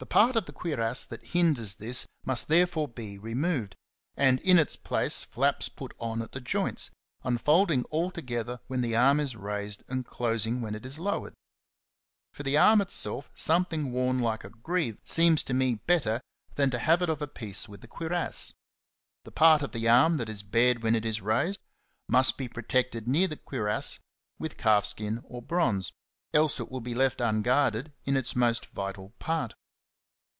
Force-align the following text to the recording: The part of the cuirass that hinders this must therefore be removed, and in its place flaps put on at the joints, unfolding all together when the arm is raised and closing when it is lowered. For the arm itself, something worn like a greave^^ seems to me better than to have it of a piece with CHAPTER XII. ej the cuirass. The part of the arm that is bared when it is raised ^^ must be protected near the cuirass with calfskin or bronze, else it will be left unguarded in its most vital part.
The 0.00 0.06
part 0.06 0.34
of 0.34 0.46
the 0.46 0.52
cuirass 0.54 1.04
that 1.04 1.22
hinders 1.24 1.74
this 1.74 2.06
must 2.24 2.48
therefore 2.48 2.88
be 2.88 3.18
removed, 3.18 3.76
and 4.16 4.40
in 4.40 4.58
its 4.58 4.74
place 4.74 5.24
flaps 5.24 5.68
put 5.68 5.92
on 5.98 6.22
at 6.22 6.32
the 6.32 6.40
joints, 6.40 6.90
unfolding 7.22 7.84
all 7.90 8.10
together 8.10 8.60
when 8.66 8.80
the 8.80 8.96
arm 8.96 9.20
is 9.20 9.36
raised 9.36 9.82
and 9.88 10.06
closing 10.06 10.62
when 10.62 10.74
it 10.74 10.86
is 10.86 10.98
lowered. 10.98 11.34
For 12.32 12.42
the 12.44 12.56
arm 12.56 12.80
itself, 12.80 13.30
something 13.34 13.92
worn 13.92 14.20
like 14.20 14.42
a 14.42 14.48
greave^^ 14.48 14.96
seems 15.04 15.44
to 15.44 15.52
me 15.52 15.74
better 15.74 16.22
than 16.54 16.70
to 16.70 16.78
have 16.78 17.02
it 17.02 17.10
of 17.10 17.20
a 17.20 17.28
piece 17.28 17.68
with 17.68 17.82
CHAPTER 17.82 17.96
XII. 17.96 17.98
ej 18.06 18.08
the 18.08 18.08
cuirass. 18.08 18.52
The 19.24 19.32
part 19.32 19.60
of 19.60 19.72
the 19.72 19.86
arm 19.86 20.16
that 20.16 20.30
is 20.30 20.42
bared 20.42 20.82
when 20.82 20.94
it 20.94 21.04
is 21.04 21.20
raised 21.20 21.60
^^ 21.60 21.64
must 22.08 22.38
be 22.38 22.48
protected 22.48 23.06
near 23.06 23.28
the 23.28 23.36
cuirass 23.36 23.98
with 24.38 24.56
calfskin 24.56 25.20
or 25.24 25.42
bronze, 25.42 25.92
else 26.32 26.58
it 26.58 26.70
will 26.70 26.80
be 26.80 26.94
left 26.94 27.20
unguarded 27.20 27.92
in 28.06 28.16
its 28.16 28.34
most 28.34 28.64
vital 28.64 29.10
part. 29.18 29.52